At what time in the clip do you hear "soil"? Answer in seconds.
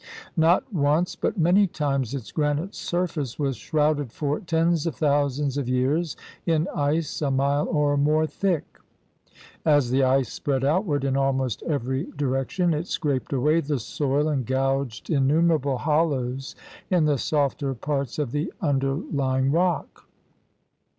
13.77-14.27